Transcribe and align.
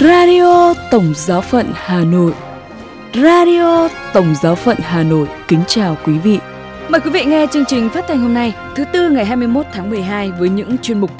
Radio 0.00 0.74
Tổng 0.90 1.12
Giáo 1.16 1.40
phận 1.40 1.66
Hà 1.74 2.04
Nội 2.04 2.32
Radio 3.14 3.88
Tổng 4.14 4.34
Giáo 4.42 4.54
phận 4.54 4.76
Hà 4.80 5.02
Nội 5.02 5.28
kính 5.48 5.60
chào 5.66 5.96
quý 6.06 6.18
vị. 6.18 6.38
Mời 6.88 7.00
quý 7.00 7.10
vị 7.10 7.24
nghe 7.24 7.46
chương 7.52 7.64
trình 7.64 7.88
phát 7.88 8.04
thanh 8.08 8.18
hôm 8.18 8.34
nay, 8.34 8.54
thứ 8.76 8.84
tư 8.92 9.10
ngày 9.10 9.24
21 9.24 9.66
tháng 9.72 9.90
12 9.90 10.30
với 10.30 10.48
những 10.48 10.78
chuyên 10.78 11.00
mục 11.00 11.10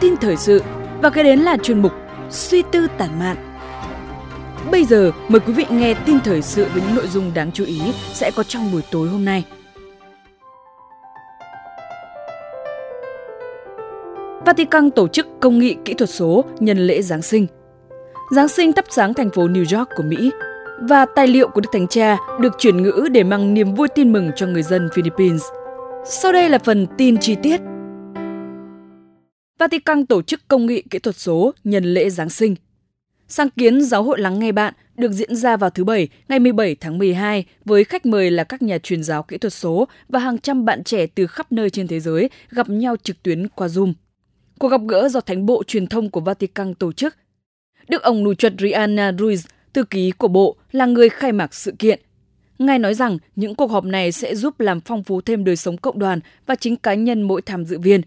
Tin 0.00 0.16
thời 0.16 0.36
sự 0.36 0.62
và 1.02 1.10
cái 1.10 1.24
đến 1.24 1.38
là 1.38 1.56
chuyên 1.62 1.82
mục 1.82 1.92
Suy 2.30 2.62
tư 2.72 2.86
tản 2.98 3.18
mạn. 3.18 3.36
Bây 4.70 4.84
giờ 4.84 5.12
mời 5.28 5.40
quý 5.40 5.52
vị 5.52 5.64
nghe 5.70 5.94
tin 5.94 6.20
thời 6.20 6.42
sự 6.42 6.66
với 6.72 6.82
những 6.86 6.94
nội 6.94 7.06
dung 7.08 7.34
đáng 7.34 7.52
chú 7.52 7.64
ý 7.64 7.80
sẽ 8.12 8.30
có 8.30 8.42
trong 8.42 8.72
buổi 8.72 8.82
tối 8.90 9.08
hôm 9.08 9.24
nay. 9.24 9.44
Vatican 14.46 14.90
tổ 14.90 15.08
chức 15.08 15.26
công 15.40 15.58
nghị 15.58 15.76
kỹ 15.84 15.94
thuật 15.94 16.10
số 16.10 16.44
nhân 16.60 16.78
lễ 16.78 17.02
Giáng 17.02 17.22
sinh. 17.22 17.46
Giáng 18.30 18.48
sinh 18.48 18.72
thắp 18.72 18.84
sáng 18.88 19.14
thành 19.14 19.30
phố 19.30 19.48
New 19.48 19.78
York 19.78 19.88
của 19.96 20.02
Mỹ 20.02 20.30
và 20.80 21.06
tài 21.14 21.26
liệu 21.26 21.48
của 21.48 21.60
Đức 21.60 21.68
Thánh 21.72 21.86
Cha 21.88 22.16
được 22.40 22.52
chuyển 22.58 22.82
ngữ 22.82 23.08
để 23.12 23.22
mang 23.22 23.54
niềm 23.54 23.74
vui 23.74 23.88
tin 23.88 24.12
mừng 24.12 24.30
cho 24.36 24.46
người 24.46 24.62
dân 24.62 24.88
Philippines. 24.94 25.42
Sau 26.04 26.32
đây 26.32 26.48
là 26.48 26.58
phần 26.58 26.86
tin 26.98 27.18
chi 27.18 27.36
tiết. 27.42 27.60
Vatican 29.58 30.06
tổ 30.06 30.22
chức 30.22 30.48
công 30.48 30.66
nghị 30.66 30.82
kỹ 30.82 30.98
thuật 30.98 31.16
số 31.16 31.52
nhân 31.64 31.84
lễ 31.84 32.10
Giáng 32.10 32.30
sinh. 32.30 32.56
Sáng 33.28 33.50
kiến 33.50 33.82
Giáo 33.82 34.02
hội 34.02 34.20
lắng 34.20 34.38
nghe 34.38 34.52
bạn 34.52 34.74
được 34.96 35.12
diễn 35.12 35.36
ra 35.36 35.56
vào 35.56 35.70
thứ 35.70 35.84
Bảy, 35.84 36.08
ngày 36.28 36.38
17 36.38 36.74
tháng 36.74 36.98
12 36.98 37.44
với 37.64 37.84
khách 37.84 38.06
mời 38.06 38.30
là 38.30 38.44
các 38.44 38.62
nhà 38.62 38.78
truyền 38.78 39.02
giáo 39.02 39.22
kỹ 39.22 39.38
thuật 39.38 39.52
số 39.52 39.88
và 40.08 40.18
hàng 40.18 40.38
trăm 40.38 40.64
bạn 40.64 40.84
trẻ 40.84 41.06
từ 41.06 41.26
khắp 41.26 41.52
nơi 41.52 41.70
trên 41.70 41.88
thế 41.88 42.00
giới 42.00 42.30
gặp 42.50 42.68
nhau 42.68 42.96
trực 43.02 43.22
tuyến 43.22 43.48
qua 43.48 43.66
Zoom. 43.66 43.92
Cuộc 44.58 44.68
gặp 44.68 44.80
gỡ 44.88 45.08
do 45.08 45.20
Thánh 45.20 45.46
bộ 45.46 45.62
truyền 45.66 45.86
thông 45.86 46.10
của 46.10 46.20
Vatican 46.20 46.74
tổ 46.74 46.92
chức. 46.92 47.14
Đức 47.88 48.02
ông 48.02 48.24
Nuchadriana 48.24 49.12
Ruiz, 49.12 49.46
thư 49.74 49.84
ký 49.84 50.10
của 50.10 50.28
Bộ, 50.28 50.56
là 50.72 50.86
người 50.86 51.08
khai 51.08 51.32
mạc 51.32 51.54
sự 51.54 51.74
kiện. 51.78 52.00
Ngài 52.58 52.78
nói 52.78 52.94
rằng 52.94 53.18
những 53.36 53.54
cuộc 53.54 53.70
họp 53.70 53.84
này 53.84 54.12
sẽ 54.12 54.34
giúp 54.34 54.60
làm 54.60 54.80
phong 54.80 55.04
phú 55.04 55.20
thêm 55.20 55.44
đời 55.44 55.56
sống 55.56 55.76
cộng 55.76 55.98
đoàn 55.98 56.20
và 56.46 56.54
chính 56.54 56.76
cá 56.76 56.94
nhân 56.94 57.22
mỗi 57.22 57.42
tham 57.42 57.64
dự 57.64 57.78
viên. 57.78 58.00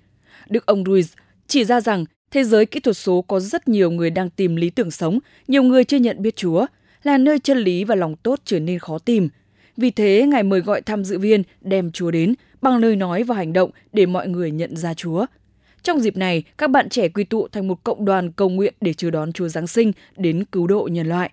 Đức 0.50 0.66
ông 0.66 0.84
Ruiz 0.84 1.04
chỉ 1.48 1.66
ra 1.66 1.82
rằng 1.82 2.06
thế 2.32 2.44
giới 2.44 2.66
kỹ 2.66 2.80
thuật 2.80 2.98
số 2.98 3.22
có 3.22 3.40
rất 3.40 3.68
nhiều 3.68 3.92
người 3.92 4.10
đang 4.10 4.30
tìm 4.30 4.56
lý 4.56 4.70
tưởng 4.70 4.92
sống, 4.92 5.20
nhiều 5.48 5.64
người 5.64 5.84
chưa 5.84 5.98
nhận 5.98 6.22
biết 6.22 6.36
Chúa, 6.36 6.66
là 7.04 7.18
nơi 7.18 7.40
chân 7.40 7.58
lý 7.58 7.84
và 7.84 7.96
lòng 7.96 8.16
tốt 8.16 8.40
trở 8.46 8.60
nên 8.60 8.80
khó 8.80 9.00
tìm. 9.00 9.30
Vì 9.78 9.92
thế, 9.92 10.26
Ngài 10.28 10.44
mời 10.44 10.60
gọi 10.60 10.82
tham 10.82 11.04
dự 11.04 11.20
viên 11.20 11.44
đem 11.62 11.92
Chúa 11.92 12.12
đến 12.12 12.34
bằng 12.62 12.78
lời 12.78 12.96
nói 12.96 13.24
và 13.24 13.36
hành 13.36 13.54
động 13.54 13.72
để 13.94 14.06
mọi 14.06 14.28
người 14.28 14.52
nhận 14.52 14.76
ra 14.76 14.94
Chúa. 14.94 15.26
Trong 15.84 16.00
dịp 16.00 16.18
này, 16.18 16.44
các 16.58 16.70
bạn 16.70 16.90
trẻ 16.90 17.10
quy 17.10 17.24
tụ 17.24 17.48
thành 17.48 17.68
một 17.68 17.84
cộng 17.84 18.06
đoàn 18.06 18.32
cầu 18.32 18.50
nguyện 18.50 18.74
để 18.82 18.94
chờ 18.94 19.12
đón 19.12 19.34
Chúa 19.34 19.48
Giáng 19.48 19.68
sinh 19.68 19.92
đến 20.18 20.46
cứu 20.46 20.68
độ 20.68 20.90
nhân 20.92 21.08
loại. 21.08 21.32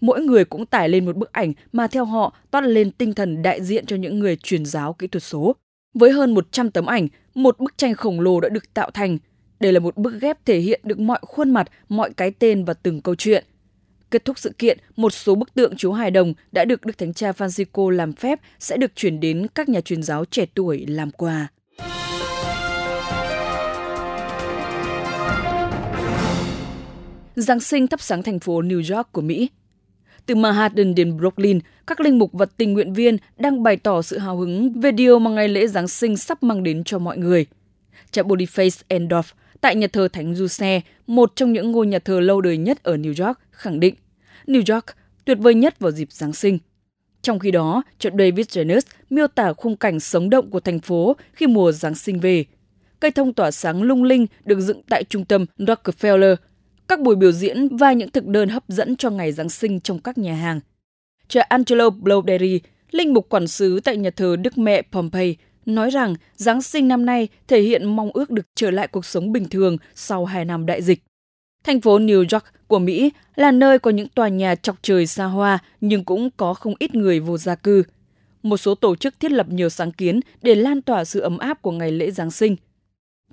Mỗi 0.00 0.20
người 0.20 0.44
cũng 0.44 0.66
tải 0.66 0.88
lên 0.88 1.04
một 1.06 1.16
bức 1.16 1.32
ảnh 1.32 1.52
mà 1.72 1.86
theo 1.86 2.04
họ 2.04 2.36
toát 2.50 2.60
lên 2.60 2.90
tinh 2.90 3.14
thần 3.14 3.42
đại 3.42 3.62
diện 3.62 3.86
cho 3.86 3.96
những 3.96 4.18
người 4.18 4.36
truyền 4.36 4.64
giáo 4.66 4.92
kỹ 4.92 5.06
thuật 5.06 5.22
số. 5.22 5.56
Với 5.94 6.10
hơn 6.10 6.34
100 6.34 6.70
tấm 6.70 6.86
ảnh, 6.86 7.08
một 7.34 7.58
bức 7.58 7.78
tranh 7.78 7.94
khổng 7.94 8.20
lồ 8.20 8.40
đã 8.40 8.48
được 8.48 8.74
tạo 8.74 8.90
thành. 8.90 9.18
Đây 9.60 9.72
là 9.72 9.80
một 9.80 9.96
bức 9.96 10.20
ghép 10.20 10.44
thể 10.44 10.58
hiện 10.58 10.80
được 10.84 10.98
mọi 10.98 11.18
khuôn 11.22 11.50
mặt, 11.50 11.68
mọi 11.88 12.10
cái 12.16 12.30
tên 12.30 12.64
và 12.64 12.74
từng 12.74 13.00
câu 13.00 13.14
chuyện. 13.14 13.44
Kết 14.10 14.24
thúc 14.24 14.38
sự 14.38 14.52
kiện, 14.58 14.78
một 14.96 15.12
số 15.12 15.34
bức 15.34 15.54
tượng 15.54 15.76
Chúa 15.76 15.92
Hài 15.92 16.10
Đồng 16.10 16.34
đã 16.52 16.64
được 16.64 16.84
Đức 16.84 16.98
Thánh 16.98 17.14
Cha 17.14 17.30
Francisco 17.30 17.90
làm 17.90 18.12
phép 18.12 18.40
sẽ 18.58 18.76
được 18.76 18.92
chuyển 18.94 19.20
đến 19.20 19.46
các 19.54 19.68
nhà 19.68 19.80
truyền 19.80 20.02
giáo 20.02 20.24
trẻ 20.24 20.46
tuổi 20.54 20.84
làm 20.88 21.10
quà. 21.10 21.48
Giáng 27.36 27.60
sinh 27.60 27.86
thắp 27.86 28.00
sáng 28.00 28.22
thành 28.22 28.38
phố 28.38 28.62
New 28.62 28.96
York 28.96 29.12
của 29.12 29.20
Mỹ. 29.20 29.50
Từ 30.26 30.34
Manhattan 30.34 30.94
đến 30.94 31.16
Brooklyn, 31.16 31.60
các 31.86 32.00
linh 32.00 32.18
mục 32.18 32.30
và 32.32 32.46
tình 32.46 32.72
nguyện 32.72 32.92
viên 32.92 33.16
đang 33.38 33.62
bày 33.62 33.76
tỏ 33.76 34.02
sự 34.02 34.18
hào 34.18 34.36
hứng 34.36 34.80
về 34.80 34.92
điều 34.92 35.18
mà 35.18 35.30
ngày 35.30 35.48
lễ 35.48 35.66
Giáng 35.66 35.88
sinh 35.88 36.16
sắp 36.16 36.42
mang 36.42 36.62
đến 36.62 36.84
cho 36.84 36.98
mọi 36.98 37.18
người. 37.18 37.46
Cha 38.10 38.22
Boniface 38.22 38.82
Endorf 38.88 39.22
tại 39.60 39.76
nhà 39.76 39.86
thờ 39.86 40.08
Thánh 40.12 40.34
Giuse, 40.34 40.80
một 41.06 41.32
trong 41.36 41.52
những 41.52 41.72
ngôi 41.72 41.86
nhà 41.86 41.98
thờ 41.98 42.20
lâu 42.20 42.40
đời 42.40 42.56
nhất 42.56 42.82
ở 42.82 42.96
New 42.96 43.26
York, 43.26 43.38
khẳng 43.50 43.80
định 43.80 43.94
New 44.46 44.74
York 44.74 44.86
tuyệt 45.24 45.38
vời 45.40 45.54
nhất 45.54 45.78
vào 45.78 45.90
dịp 45.90 46.12
Giáng 46.12 46.32
sinh. 46.32 46.58
Trong 47.22 47.38
khi 47.38 47.50
đó, 47.50 47.82
cha 47.98 48.10
David 48.18 48.46
Janus 48.46 48.80
miêu 49.10 49.26
tả 49.26 49.52
khung 49.52 49.76
cảnh 49.76 50.00
sống 50.00 50.30
động 50.30 50.50
của 50.50 50.60
thành 50.60 50.80
phố 50.80 51.16
khi 51.32 51.46
mùa 51.46 51.72
Giáng 51.72 51.94
sinh 51.94 52.20
về. 52.20 52.44
Cây 53.00 53.10
thông 53.10 53.32
tỏa 53.32 53.50
sáng 53.50 53.82
lung 53.82 54.04
linh 54.04 54.26
được 54.44 54.60
dựng 54.60 54.82
tại 54.88 55.04
trung 55.04 55.24
tâm 55.24 55.46
Rockefeller 55.58 56.36
các 56.88 57.00
buổi 57.00 57.16
biểu 57.16 57.32
diễn 57.32 57.76
và 57.76 57.92
những 57.92 58.10
thực 58.10 58.26
đơn 58.26 58.48
hấp 58.48 58.64
dẫn 58.68 58.96
cho 58.96 59.10
ngày 59.10 59.32
Giáng 59.32 59.48
sinh 59.48 59.80
trong 59.80 59.98
các 59.98 60.18
nhà 60.18 60.34
hàng. 60.34 60.60
Cha 61.28 61.42
Angelo 61.48 61.90
Bloderi, 61.90 62.60
linh 62.90 63.14
mục 63.14 63.28
quản 63.28 63.46
sứ 63.46 63.80
tại 63.80 63.96
nhà 63.96 64.10
thờ 64.10 64.36
Đức 64.36 64.58
Mẹ 64.58 64.82
Pompey, 64.82 65.36
nói 65.66 65.90
rằng 65.90 66.14
Giáng 66.36 66.62
sinh 66.62 66.88
năm 66.88 67.06
nay 67.06 67.28
thể 67.48 67.60
hiện 67.60 67.96
mong 67.96 68.10
ước 68.14 68.30
được 68.30 68.46
trở 68.54 68.70
lại 68.70 68.88
cuộc 68.88 69.04
sống 69.04 69.32
bình 69.32 69.48
thường 69.48 69.76
sau 69.94 70.24
hai 70.24 70.44
năm 70.44 70.66
đại 70.66 70.82
dịch. 70.82 71.02
Thành 71.64 71.80
phố 71.80 71.98
New 71.98 72.18
York 72.18 72.44
của 72.66 72.78
Mỹ 72.78 73.10
là 73.36 73.50
nơi 73.50 73.78
có 73.78 73.90
những 73.90 74.08
tòa 74.08 74.28
nhà 74.28 74.54
chọc 74.54 74.76
trời 74.82 75.06
xa 75.06 75.24
hoa 75.24 75.58
nhưng 75.80 76.04
cũng 76.04 76.30
có 76.36 76.54
không 76.54 76.74
ít 76.78 76.94
người 76.94 77.20
vô 77.20 77.38
gia 77.38 77.54
cư. 77.54 77.82
Một 78.42 78.56
số 78.56 78.74
tổ 78.74 78.96
chức 78.96 79.20
thiết 79.20 79.32
lập 79.32 79.46
nhiều 79.48 79.68
sáng 79.68 79.92
kiến 79.92 80.20
để 80.42 80.54
lan 80.54 80.82
tỏa 80.82 81.04
sự 81.04 81.20
ấm 81.20 81.38
áp 81.38 81.62
của 81.62 81.72
ngày 81.72 81.92
lễ 81.92 82.10
Giáng 82.10 82.30
sinh. 82.30 82.56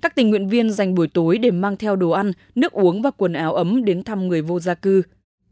Các 0.02 0.14
tình 0.14 0.30
nguyện 0.30 0.48
viên 0.48 0.70
dành 0.70 0.94
buổi 0.94 1.08
tối 1.08 1.38
để 1.38 1.50
mang 1.50 1.76
theo 1.76 1.96
đồ 1.96 2.10
ăn, 2.10 2.32
nước 2.54 2.72
uống 2.72 3.02
và 3.02 3.10
quần 3.10 3.32
áo 3.32 3.54
ấm 3.54 3.84
đến 3.84 4.02
thăm 4.02 4.28
người 4.28 4.42
vô 4.42 4.60
gia 4.60 4.74
cư. 4.74 5.02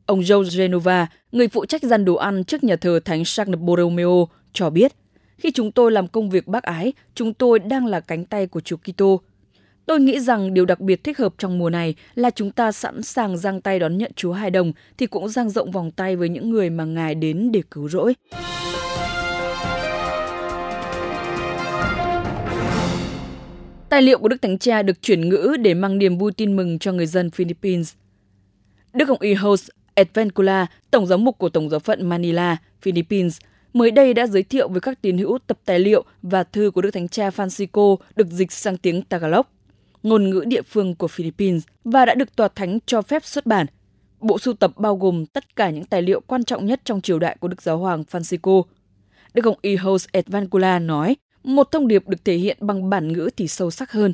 Ông 0.06 0.20
Joe 0.20 0.58
Genova, 0.58 1.06
người 1.32 1.48
phụ 1.48 1.66
trách 1.66 1.82
dàn 1.82 2.04
đồ 2.04 2.14
ăn 2.14 2.44
trước 2.44 2.64
nhà 2.64 2.76
thờ 2.76 3.00
Thánh 3.04 3.22
Charles 3.24 3.58
Borromeo, 3.58 4.28
cho 4.52 4.70
biết, 4.70 4.92
khi 5.38 5.50
chúng 5.50 5.72
tôi 5.72 5.92
làm 5.92 6.08
công 6.08 6.30
việc 6.30 6.46
bác 6.48 6.62
ái, 6.62 6.92
chúng 7.14 7.34
tôi 7.34 7.58
đang 7.58 7.86
là 7.86 8.00
cánh 8.00 8.24
tay 8.24 8.46
của 8.46 8.60
Chúa 8.60 8.76
Kitô. 8.76 9.20
Tôi 9.86 10.00
nghĩ 10.00 10.20
rằng 10.20 10.54
điều 10.54 10.64
đặc 10.64 10.80
biệt 10.80 11.04
thích 11.04 11.18
hợp 11.18 11.34
trong 11.38 11.58
mùa 11.58 11.70
này 11.70 11.94
là 12.14 12.30
chúng 12.30 12.50
ta 12.50 12.72
sẵn 12.72 13.02
sàng 13.02 13.38
giang 13.38 13.60
tay 13.60 13.78
đón 13.78 13.98
nhận 13.98 14.12
Chúa 14.16 14.32
Hài 14.32 14.50
Đồng 14.50 14.72
thì 14.98 15.06
cũng 15.06 15.28
giang 15.28 15.50
rộng 15.50 15.70
vòng 15.70 15.90
tay 15.90 16.16
với 16.16 16.28
những 16.28 16.50
người 16.50 16.70
mà 16.70 16.84
Ngài 16.84 17.14
đến 17.14 17.52
để 17.52 17.62
cứu 17.70 17.88
rỗi. 17.88 18.14
Tài 23.92 24.02
liệu 24.02 24.18
của 24.18 24.28
Đức 24.28 24.42
Thánh 24.42 24.58
Cha 24.58 24.82
được 24.82 25.02
chuyển 25.02 25.28
ngữ 25.28 25.56
để 25.60 25.74
mang 25.74 25.98
niềm 25.98 26.18
vui 26.18 26.32
tin 26.32 26.56
mừng 26.56 26.78
cho 26.78 26.92
người 26.92 27.06
dân 27.06 27.30
Philippines. 27.30 27.94
Đức 28.92 29.08
Hồng 29.08 29.20
Y 29.20 29.34
Host 29.34 29.68
Advencula, 29.94 30.66
Tổng 30.90 31.06
giám 31.06 31.24
mục 31.24 31.38
của 31.38 31.48
Tổng 31.48 31.70
giáo 31.70 31.80
phận 31.80 32.08
Manila, 32.08 32.56
Philippines, 32.82 33.38
mới 33.72 33.90
đây 33.90 34.14
đã 34.14 34.26
giới 34.26 34.42
thiệu 34.42 34.68
với 34.68 34.80
các 34.80 35.02
tín 35.02 35.18
hữu 35.18 35.38
tập 35.46 35.58
tài 35.64 35.78
liệu 35.78 36.04
và 36.22 36.44
thư 36.44 36.70
của 36.70 36.80
Đức 36.80 36.90
Thánh 36.90 37.08
Cha 37.08 37.28
Francisco 37.28 37.96
được 38.16 38.26
dịch 38.30 38.52
sang 38.52 38.76
tiếng 38.76 39.02
Tagalog, 39.02 39.46
ngôn 40.02 40.30
ngữ 40.30 40.44
địa 40.46 40.62
phương 40.62 40.94
của 40.94 41.08
Philippines, 41.08 41.62
và 41.84 42.04
đã 42.04 42.14
được 42.14 42.36
Tòa 42.36 42.48
Thánh 42.48 42.78
cho 42.86 43.02
phép 43.02 43.24
xuất 43.24 43.46
bản. 43.46 43.66
Bộ 44.20 44.38
sưu 44.38 44.54
tập 44.54 44.72
bao 44.76 44.96
gồm 44.96 45.26
tất 45.26 45.56
cả 45.56 45.70
những 45.70 45.84
tài 45.84 46.02
liệu 46.02 46.20
quan 46.20 46.44
trọng 46.44 46.66
nhất 46.66 46.80
trong 46.84 47.00
triều 47.00 47.18
đại 47.18 47.36
của 47.40 47.48
Đức 47.48 47.62
Giáo 47.62 47.78
Hoàng 47.78 48.04
Francisco. 48.10 48.62
Đức 49.34 49.44
Hồng 49.44 49.58
Y 49.62 49.76
Host 49.76 50.08
Advancula 50.12 50.78
nói 50.78 51.16
một 51.44 51.70
thông 51.70 51.88
điệp 51.88 52.08
được 52.08 52.24
thể 52.24 52.36
hiện 52.36 52.56
bằng 52.60 52.90
bản 52.90 53.12
ngữ 53.12 53.30
thì 53.36 53.48
sâu 53.48 53.70
sắc 53.70 53.92
hơn. 53.92 54.12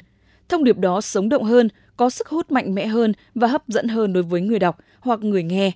Thông 0.49 0.65
điệp 0.65 0.79
đó 0.79 1.01
sống 1.01 1.29
động 1.29 1.45
hơn, 1.45 1.69
có 1.97 2.11
sức 2.11 2.29
hút 2.29 2.53
mạnh 2.53 2.75
mẽ 2.75 2.87
hơn 2.87 3.13
và 3.35 3.49
hấp 3.49 3.69
dẫn 3.69 3.89
hơn 3.89 4.13
đối 4.13 4.23
với 4.23 4.41
người 4.41 4.59
đọc 4.59 4.79
hoặc 5.01 5.21
người 5.21 5.43
nghe. 5.43 5.73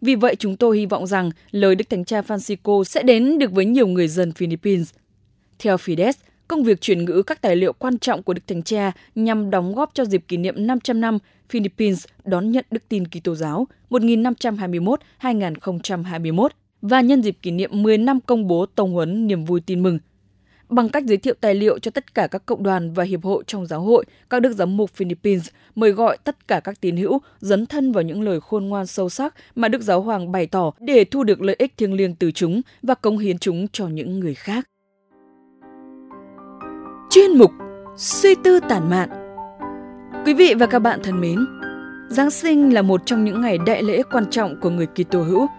Vì 0.00 0.14
vậy 0.14 0.36
chúng 0.36 0.56
tôi 0.56 0.78
hy 0.78 0.86
vọng 0.86 1.06
rằng 1.06 1.30
lời 1.50 1.74
Đức 1.74 1.90
Thánh 1.90 2.04
Cha 2.04 2.20
Francisco 2.20 2.84
sẽ 2.84 3.02
đến 3.02 3.38
được 3.38 3.52
với 3.52 3.64
nhiều 3.64 3.86
người 3.86 4.08
dân 4.08 4.32
Philippines. 4.32 4.90
Theo 5.58 5.76
Fides, 5.76 6.12
công 6.48 6.64
việc 6.64 6.80
chuyển 6.80 7.04
ngữ 7.04 7.22
các 7.26 7.42
tài 7.42 7.56
liệu 7.56 7.72
quan 7.72 7.98
trọng 7.98 8.22
của 8.22 8.34
Đức 8.34 8.46
Thánh 8.46 8.62
Cha 8.62 8.92
nhằm 9.14 9.50
đóng 9.50 9.74
góp 9.74 9.90
cho 9.94 10.04
dịp 10.04 10.24
kỷ 10.28 10.36
niệm 10.36 10.66
500 10.66 11.00
năm 11.00 11.18
Philippines 11.48 12.04
đón 12.24 12.50
nhận 12.50 12.64
đức 12.70 12.88
tin 12.88 13.08
Kitô 13.08 13.34
giáo 13.34 13.66
1521-2021 13.90 16.48
và 16.82 17.00
nhân 17.00 17.22
dịp 17.22 17.36
kỷ 17.42 17.50
niệm 17.50 17.82
10 17.82 17.98
năm 17.98 18.20
công 18.20 18.46
bố 18.46 18.66
Tông 18.66 18.92
huấn 18.92 19.26
niềm 19.26 19.44
vui 19.44 19.60
tin 19.60 19.82
mừng 19.82 19.98
Bằng 20.70 20.88
cách 20.88 21.04
giới 21.06 21.16
thiệu 21.16 21.34
tài 21.40 21.54
liệu 21.54 21.78
cho 21.78 21.90
tất 21.90 22.14
cả 22.14 22.26
các 22.26 22.46
cộng 22.46 22.62
đoàn 22.62 22.92
và 22.92 23.04
hiệp 23.04 23.24
hội 23.24 23.44
trong 23.46 23.66
giáo 23.66 23.80
hội, 23.80 24.04
các 24.30 24.40
đức 24.40 24.52
giám 24.52 24.76
mục 24.76 24.90
Philippines 24.90 25.48
mời 25.74 25.90
gọi 25.90 26.18
tất 26.24 26.48
cả 26.48 26.60
các 26.60 26.80
tín 26.80 26.96
hữu 26.96 27.18
dấn 27.40 27.66
thân 27.66 27.92
vào 27.92 28.02
những 28.02 28.22
lời 28.22 28.40
khôn 28.40 28.64
ngoan 28.64 28.86
sâu 28.86 29.08
sắc 29.08 29.34
mà 29.54 29.68
Đức 29.68 29.82
Giáo 29.82 30.00
Hoàng 30.00 30.32
bày 30.32 30.46
tỏ 30.46 30.72
để 30.80 31.04
thu 31.04 31.24
được 31.24 31.42
lợi 31.42 31.56
ích 31.58 31.76
thiêng 31.76 31.94
liêng 31.94 32.14
từ 32.14 32.30
chúng 32.30 32.60
và 32.82 32.94
cống 32.94 33.18
hiến 33.18 33.38
chúng 33.38 33.66
cho 33.72 33.88
những 33.88 34.20
người 34.20 34.34
khác. 34.34 34.68
Chuyên 37.10 37.38
mục 37.38 37.50
Suy 37.96 38.34
tư 38.44 38.60
tản 38.68 38.90
mạn 38.90 39.08
Quý 40.26 40.34
vị 40.34 40.54
và 40.58 40.66
các 40.66 40.78
bạn 40.78 41.00
thân 41.02 41.20
mến, 41.20 41.46
Giáng 42.08 42.30
sinh 42.30 42.74
là 42.74 42.82
một 42.82 43.00
trong 43.06 43.24
những 43.24 43.40
ngày 43.40 43.58
đại 43.66 43.82
lễ 43.82 44.02
quan 44.12 44.30
trọng 44.30 44.60
của 44.60 44.70
người 44.70 44.86
Kitô 44.86 45.22
hữu– 45.22 45.46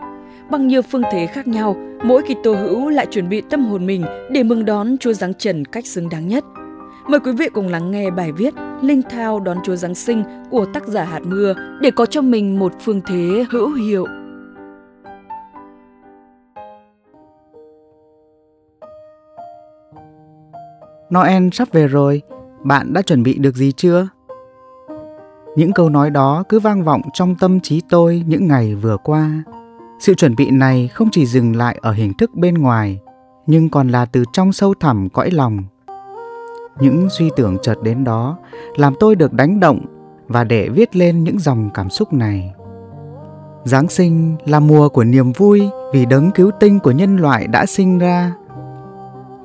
Bằng 0.51 0.67
nhiều 0.67 0.81
phương 0.81 1.01
thế 1.11 1.27
khác 1.27 1.47
nhau, 1.47 1.75
mỗi 2.03 2.21
Kitô 2.23 2.53
hữu 2.53 2.89
lại 2.89 3.07
chuẩn 3.11 3.29
bị 3.29 3.41
tâm 3.41 3.65
hồn 3.65 3.85
mình 3.85 4.05
để 4.31 4.43
mừng 4.43 4.65
đón 4.65 4.97
Chúa 4.97 5.13
Giáng 5.13 5.33
trần 5.33 5.65
cách 5.65 5.85
xứng 5.85 6.09
đáng 6.09 6.27
nhất. 6.27 6.43
Mời 7.07 7.19
quý 7.19 7.31
vị 7.31 7.49
cùng 7.53 7.67
lắng 7.67 7.91
nghe 7.91 8.11
bài 8.11 8.31
viết 8.31 8.53
linh 8.81 9.01
thao 9.09 9.39
đón 9.39 9.57
Chúa 9.63 9.75
Giáng 9.75 9.95
sinh 9.95 10.23
của 10.49 10.65
tác 10.73 10.87
giả 10.87 11.03
Hạt 11.03 11.19
Mưa 11.23 11.53
để 11.81 11.91
có 11.91 12.05
cho 12.05 12.21
mình 12.21 12.59
một 12.59 12.73
phương 12.79 13.01
thế 13.07 13.45
hữu 13.49 13.73
hiệu. 13.73 14.05
Noel 21.15 21.47
sắp 21.51 21.67
về 21.71 21.87
rồi, 21.87 22.21
bạn 22.63 22.93
đã 22.93 23.01
chuẩn 23.01 23.23
bị 23.23 23.37
được 23.37 23.55
gì 23.55 23.71
chưa? 23.71 24.07
Những 25.55 25.73
câu 25.73 25.89
nói 25.89 26.09
đó 26.09 26.43
cứ 26.49 26.59
vang 26.59 26.83
vọng 26.83 27.01
trong 27.13 27.35
tâm 27.39 27.59
trí 27.59 27.81
tôi 27.89 28.23
những 28.27 28.47
ngày 28.47 28.75
vừa 28.75 28.97
qua. 28.97 29.43
Sự 30.01 30.13
chuẩn 30.13 30.35
bị 30.35 30.51
này 30.51 30.87
không 30.87 31.09
chỉ 31.11 31.25
dừng 31.25 31.55
lại 31.55 31.77
ở 31.81 31.91
hình 31.91 32.13
thức 32.13 32.31
bên 32.35 32.53
ngoài, 32.53 32.99
nhưng 33.47 33.69
còn 33.69 33.89
là 33.89 34.05
từ 34.05 34.23
trong 34.33 34.53
sâu 34.53 34.73
thẳm 34.79 35.09
cõi 35.09 35.31
lòng. 35.31 35.63
Những 36.79 37.07
suy 37.09 37.29
tưởng 37.35 37.57
chợt 37.61 37.75
đến 37.83 38.03
đó 38.03 38.37
làm 38.75 38.93
tôi 38.99 39.15
được 39.15 39.33
đánh 39.33 39.59
động 39.59 39.85
và 40.27 40.43
để 40.43 40.69
viết 40.69 40.95
lên 40.95 41.23
những 41.23 41.39
dòng 41.39 41.69
cảm 41.73 41.89
xúc 41.89 42.13
này. 42.13 42.53
Giáng 43.63 43.87
sinh 43.87 44.35
là 44.45 44.59
mùa 44.59 44.89
của 44.89 45.03
niềm 45.03 45.31
vui 45.31 45.69
vì 45.93 46.05
đấng 46.05 46.31
cứu 46.31 46.51
tinh 46.59 46.79
của 46.79 46.91
nhân 46.91 47.17
loại 47.17 47.47
đã 47.47 47.65
sinh 47.65 47.99
ra. 47.99 48.33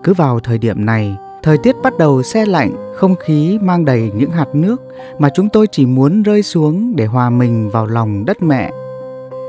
Cứ 0.02 0.14
vào 0.14 0.40
thời 0.40 0.58
điểm 0.58 0.86
này, 0.86 1.16
Thời 1.46 1.58
tiết 1.58 1.76
bắt 1.82 1.98
đầu 1.98 2.22
xe 2.22 2.46
lạnh, 2.46 2.94
không 2.94 3.14
khí 3.16 3.58
mang 3.62 3.84
đầy 3.84 4.12
những 4.14 4.30
hạt 4.30 4.48
nước 4.52 4.82
mà 5.18 5.28
chúng 5.34 5.48
tôi 5.48 5.66
chỉ 5.66 5.86
muốn 5.86 6.22
rơi 6.22 6.42
xuống 6.42 6.96
để 6.96 7.06
hòa 7.06 7.30
mình 7.30 7.70
vào 7.70 7.86
lòng 7.86 8.24
đất 8.24 8.42
mẹ. 8.42 8.70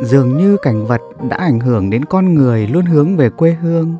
Dường 0.01 0.37
như 0.37 0.57
cảnh 0.61 0.85
vật 0.85 1.01
đã 1.29 1.37
ảnh 1.37 1.59
hưởng 1.59 1.89
đến 1.89 2.05
con 2.05 2.33
người 2.33 2.67
luôn 2.67 2.85
hướng 2.85 3.15
về 3.15 3.29
quê 3.29 3.51
hương. 3.51 3.95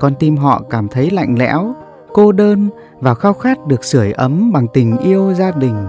Con 0.00 0.14
tim 0.18 0.36
họ 0.36 0.62
cảm 0.70 0.88
thấy 0.88 1.10
lạnh 1.10 1.38
lẽo, 1.38 1.74
cô 2.12 2.32
đơn 2.32 2.68
và 3.00 3.14
khao 3.14 3.32
khát 3.32 3.66
được 3.66 3.84
sưởi 3.84 4.12
ấm 4.12 4.52
bằng 4.52 4.66
tình 4.72 4.96
yêu 4.98 5.34
gia 5.34 5.50
đình. 5.50 5.86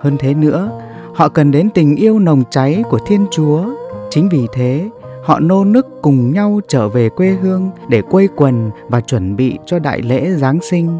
Hơn 0.00 0.16
thế 0.18 0.34
nữa, 0.34 0.70
họ 1.14 1.28
cần 1.28 1.50
đến 1.50 1.70
tình 1.74 1.96
yêu 1.96 2.18
nồng 2.18 2.42
cháy 2.50 2.84
của 2.90 2.98
Thiên 3.06 3.26
Chúa. 3.30 3.64
Chính 4.10 4.28
vì 4.28 4.46
thế, 4.52 4.90
họ 5.24 5.40
nô 5.40 5.64
nức 5.64 5.86
cùng 6.02 6.32
nhau 6.32 6.60
trở 6.68 6.88
về 6.88 7.08
quê 7.08 7.28
hương 7.42 7.70
để 7.88 8.02
quây 8.02 8.28
quần 8.36 8.70
và 8.88 9.00
chuẩn 9.00 9.36
bị 9.36 9.58
cho 9.66 9.78
đại 9.78 10.02
lễ 10.02 10.30
Giáng 10.30 10.58
sinh. 10.70 10.98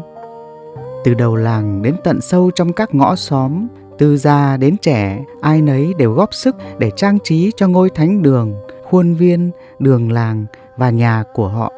Từ 1.03 1.13
đầu 1.13 1.35
làng 1.35 1.81
đến 1.81 1.95
tận 2.03 2.21
sâu 2.21 2.51
trong 2.55 2.73
các 2.73 2.95
ngõ 2.95 3.15
xóm, 3.15 3.67
từ 3.97 4.17
già 4.17 4.57
đến 4.57 4.77
trẻ, 4.81 5.23
ai 5.41 5.61
nấy 5.61 5.93
đều 5.97 6.13
góp 6.13 6.33
sức 6.33 6.55
để 6.79 6.91
trang 6.95 7.17
trí 7.23 7.51
cho 7.57 7.67
ngôi 7.67 7.89
thánh 7.89 8.21
đường, 8.21 8.55
khuôn 8.89 9.15
viên, 9.15 9.51
đường 9.79 10.11
làng 10.11 10.45
và 10.77 10.89
nhà 10.89 11.23
của 11.33 11.47
họ. 11.47 11.71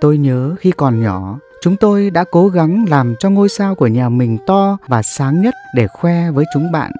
Tôi 0.00 0.18
nhớ 0.18 0.54
khi 0.60 0.70
còn 0.70 1.02
nhỏ, 1.02 1.38
chúng 1.62 1.76
tôi 1.76 2.10
đã 2.10 2.24
cố 2.30 2.48
gắng 2.48 2.84
làm 2.88 3.14
cho 3.18 3.30
ngôi 3.30 3.48
sao 3.48 3.74
của 3.74 3.86
nhà 3.86 4.08
mình 4.08 4.38
to 4.46 4.78
và 4.88 5.02
sáng 5.02 5.42
nhất 5.42 5.54
để 5.74 5.86
khoe 5.86 6.30
với 6.30 6.44
chúng 6.54 6.72
bạn 6.72 6.92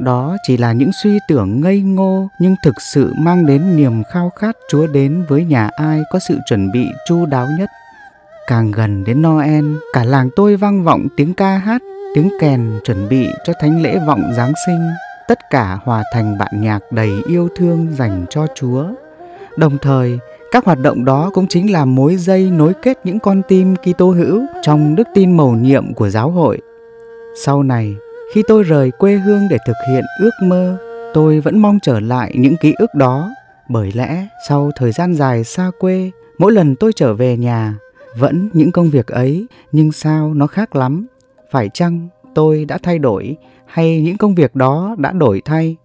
đó 0.00 0.36
chỉ 0.42 0.56
là 0.56 0.72
những 0.72 0.90
suy 1.02 1.18
tưởng 1.28 1.60
ngây 1.60 1.80
ngô 1.80 2.28
nhưng 2.38 2.54
thực 2.64 2.74
sự 2.94 3.12
mang 3.18 3.46
đến 3.46 3.76
niềm 3.76 4.02
khao 4.12 4.30
khát 4.36 4.56
Chúa 4.70 4.86
đến 4.86 5.24
với 5.28 5.44
nhà 5.44 5.70
ai 5.76 6.02
có 6.12 6.18
sự 6.18 6.38
chuẩn 6.46 6.72
bị 6.72 6.86
chu 7.08 7.26
đáo 7.26 7.48
nhất. 7.58 7.70
Càng 8.46 8.70
gần 8.70 9.04
đến 9.04 9.22
Noel, 9.22 9.64
cả 9.92 10.04
làng 10.04 10.28
tôi 10.36 10.56
vang 10.56 10.84
vọng 10.84 11.06
tiếng 11.16 11.34
ca 11.34 11.58
hát, 11.58 11.82
tiếng 12.14 12.30
kèn 12.40 12.80
chuẩn 12.84 13.08
bị 13.08 13.28
cho 13.44 13.52
thánh 13.60 13.82
lễ 13.82 13.98
vọng 14.06 14.22
Giáng 14.36 14.52
sinh. 14.66 14.90
Tất 15.28 15.38
cả 15.50 15.78
hòa 15.84 16.02
thành 16.12 16.38
bản 16.38 16.60
nhạc 16.60 16.92
đầy 16.92 17.10
yêu 17.26 17.48
thương 17.56 17.86
dành 17.98 18.26
cho 18.30 18.46
Chúa. 18.54 18.84
Đồng 19.56 19.78
thời, 19.82 20.18
các 20.52 20.64
hoạt 20.64 20.78
động 20.78 21.04
đó 21.04 21.30
cũng 21.34 21.46
chính 21.48 21.72
là 21.72 21.84
mối 21.84 22.16
dây 22.16 22.50
nối 22.50 22.72
kết 22.82 22.98
những 23.04 23.18
con 23.18 23.42
tim 23.48 23.76
Kitô 23.76 24.10
hữu 24.10 24.42
trong 24.62 24.94
đức 24.94 25.08
tin 25.14 25.36
mầu 25.36 25.52
nhiệm 25.52 25.94
của 25.94 26.08
giáo 26.10 26.30
hội. 26.30 26.60
Sau 27.44 27.62
này, 27.62 27.96
khi 28.34 28.42
tôi 28.48 28.62
rời 28.62 28.90
quê 28.90 29.14
hương 29.14 29.48
để 29.50 29.58
thực 29.66 29.76
hiện 29.90 30.04
ước 30.20 30.30
mơ, 30.42 30.78
tôi 31.14 31.40
vẫn 31.40 31.58
mong 31.58 31.78
trở 31.82 32.00
lại 32.00 32.32
những 32.34 32.56
ký 32.56 32.74
ức 32.78 32.94
đó. 32.94 33.30
Bởi 33.68 33.92
lẽ 33.94 34.26
sau 34.48 34.70
thời 34.76 34.92
gian 34.92 35.14
dài 35.14 35.44
xa 35.44 35.70
quê, 35.78 36.10
mỗi 36.38 36.52
lần 36.52 36.76
tôi 36.76 36.92
trở 36.96 37.14
về 37.14 37.36
nhà, 37.36 37.74
vẫn 38.16 38.48
những 38.52 38.72
công 38.72 38.90
việc 38.90 39.06
ấy, 39.06 39.46
nhưng 39.72 39.92
sao 39.92 40.34
nó 40.34 40.46
khác 40.46 40.76
lắm? 40.76 41.06
Phải 41.50 41.68
chăng 41.74 42.08
tôi 42.34 42.64
đã 42.64 42.78
thay 42.82 42.98
đổi 42.98 43.36
hay 43.66 44.02
những 44.02 44.16
công 44.16 44.34
việc 44.34 44.54
đó 44.54 44.94
đã 44.98 45.12
đổi 45.12 45.42
thay? 45.44 45.76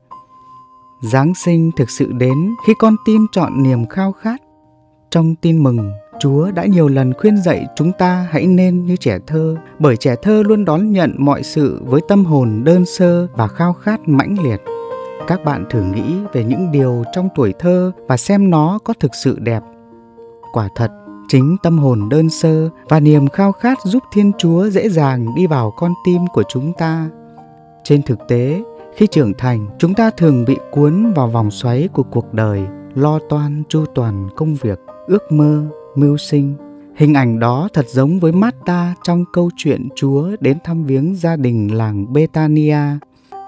Giáng 1.12 1.33
sinh 1.35 1.71
thực 1.77 1.89
sự 1.89 2.12
đến 2.12 2.51
khi 2.67 2.73
con 2.79 2.95
tim 3.06 3.27
chọn 3.31 3.63
niềm 3.63 3.85
khao 3.85 4.12
khát. 4.12 4.41
Trong 5.09 5.35
tin 5.35 5.63
mừng, 5.63 5.91
Chúa 6.19 6.51
đã 6.51 6.65
nhiều 6.65 6.88
lần 6.88 7.13
khuyên 7.13 7.38
dạy 7.38 7.65
chúng 7.75 7.91
ta 7.91 8.27
hãy 8.31 8.47
nên 8.47 8.85
như 8.85 8.95
trẻ 8.95 9.19
thơ, 9.27 9.56
bởi 9.79 9.97
trẻ 9.97 10.15
thơ 10.21 10.44
luôn 10.45 10.65
đón 10.65 10.91
nhận 10.91 11.15
mọi 11.17 11.44
sự 11.44 11.81
với 11.85 12.01
tâm 12.07 12.25
hồn 12.25 12.62
đơn 12.63 12.85
sơ 12.85 13.27
và 13.27 13.47
khao 13.47 13.73
khát 13.73 14.00
mãnh 14.06 14.35
liệt. 14.44 14.62
Các 15.27 15.44
bạn 15.44 15.65
thử 15.69 15.83
nghĩ 15.83 16.15
về 16.33 16.44
những 16.44 16.71
điều 16.71 17.03
trong 17.13 17.29
tuổi 17.35 17.53
thơ 17.59 17.91
và 18.07 18.17
xem 18.17 18.50
nó 18.50 18.79
có 18.83 18.94
thực 19.00 19.15
sự 19.15 19.39
đẹp. 19.39 19.63
Quả 20.53 20.69
thật, 20.75 20.91
chính 21.27 21.57
tâm 21.63 21.77
hồn 21.77 22.10
đơn 22.10 22.30
sơ 22.30 22.69
và 22.89 23.00
niềm 23.00 23.27
khao 23.27 23.51
khát 23.51 23.77
giúp 23.83 24.04
Thiên 24.13 24.31
Chúa 24.38 24.69
dễ 24.69 24.89
dàng 24.89 25.36
đi 25.36 25.48
vào 25.48 25.72
con 25.77 25.94
tim 26.06 26.22
của 26.33 26.44
chúng 26.50 26.74
ta. 26.77 27.10
Trên 27.83 28.01
thực 28.01 28.19
tế, 28.27 28.63
khi 28.95 29.07
trưởng 29.07 29.33
thành, 29.38 29.68
chúng 29.80 29.94
ta 29.94 30.10
thường 30.10 30.45
bị 30.45 30.57
cuốn 30.72 31.13
vào 31.16 31.27
vòng 31.27 31.51
xoáy 31.51 31.89
của 31.94 32.04
cuộc 32.04 32.33
đời, 32.33 32.62
lo 32.95 33.19
toan 33.30 33.63
chu 33.69 33.86
toàn 33.95 34.30
công 34.36 34.56
việc, 34.56 34.80
ước 35.07 35.31
mơ 35.31 35.63
mưu 35.95 36.18
sinh. 36.18 36.56
Hình 36.95 37.13
ảnh 37.13 37.39
đó 37.39 37.69
thật 37.74 37.86
giống 37.89 38.19
với 38.19 38.31
Marta 38.31 38.95
trong 39.04 39.25
câu 39.33 39.50
chuyện 39.57 39.89
Chúa 39.95 40.30
đến 40.39 40.57
thăm 40.63 40.86
viếng 40.86 41.16
gia 41.16 41.36
đình 41.36 41.77
làng 41.77 42.13
Betania. 42.13 42.80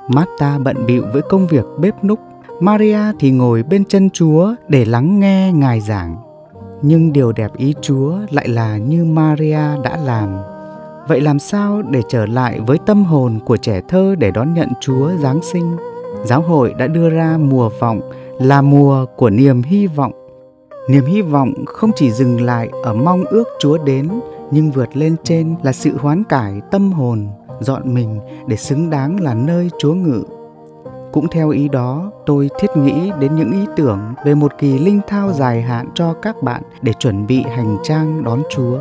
Marta 0.09 0.59
bận 0.59 0.85
bịu 0.87 1.03
với 1.13 1.21
công 1.29 1.47
việc 1.47 1.65
bếp 1.79 2.03
núc, 2.03 2.19
Maria 2.59 2.99
thì 3.19 3.31
ngồi 3.31 3.63
bên 3.63 3.85
chân 3.85 4.09
Chúa 4.09 4.55
để 4.67 4.85
lắng 4.85 5.19
nghe 5.19 5.51
Ngài 5.53 5.81
giảng. 5.81 6.26
Nhưng 6.81 7.13
điều 7.13 7.31
đẹp 7.31 7.51
ý 7.57 7.73
Chúa 7.81 8.17
lại 8.29 8.47
là 8.47 8.77
như 8.77 9.05
Maria 9.05 9.81
đã 9.83 9.97
làm. 10.05 10.37
Vậy 11.07 11.21
làm 11.21 11.39
sao 11.39 11.81
để 11.81 12.01
trở 12.09 12.25
lại 12.25 12.59
với 12.67 12.77
tâm 12.85 13.03
hồn 13.03 13.39
của 13.45 13.57
trẻ 13.57 13.81
thơ 13.87 14.15
để 14.17 14.31
đón 14.31 14.53
nhận 14.53 14.69
Chúa 14.81 15.11
Giáng 15.21 15.39
sinh? 15.43 15.77
Giáo 16.23 16.41
hội 16.41 16.73
đã 16.77 16.87
đưa 16.87 17.09
ra 17.09 17.37
mùa 17.37 17.69
vọng 17.79 18.01
là 18.39 18.61
mùa 18.61 19.05
của 19.15 19.29
niềm 19.29 19.63
hy 19.63 19.87
vọng 19.87 20.27
Niềm 20.87 21.05
hy 21.05 21.21
vọng 21.21 21.53
không 21.65 21.91
chỉ 21.95 22.11
dừng 22.11 22.41
lại 22.41 22.69
ở 22.83 22.93
mong 22.93 23.23
ước 23.25 23.47
Chúa 23.59 23.77
đến, 23.77 24.09
nhưng 24.51 24.71
vượt 24.71 24.97
lên 24.97 25.15
trên 25.23 25.55
là 25.63 25.73
sự 25.73 25.97
hoán 25.97 26.23
cải 26.23 26.61
tâm 26.71 26.91
hồn, 26.91 27.27
dọn 27.59 27.93
mình 27.93 28.19
để 28.47 28.57
xứng 28.57 28.89
đáng 28.89 29.21
là 29.21 29.33
nơi 29.33 29.69
Chúa 29.79 29.93
ngự. 29.93 30.23
Cũng 31.17 31.29
theo 31.29 31.49
ý 31.49 31.67
đó, 31.67 32.11
tôi 32.25 32.49
thiết 32.59 32.67
nghĩ 32.75 33.11
đến 33.19 33.35
những 33.35 33.51
ý 33.51 33.65
tưởng 33.75 33.99
về 34.25 34.35
một 34.35 34.51
kỳ 34.59 34.79
linh 34.79 34.99
thao 35.07 35.33
dài 35.33 35.61
hạn 35.61 35.89
cho 35.95 36.13
các 36.13 36.43
bạn 36.43 36.61
để 36.81 36.93
chuẩn 36.99 37.27
bị 37.27 37.41
hành 37.41 37.77
trang 37.83 38.23
đón 38.23 38.43
Chúa. 38.49 38.79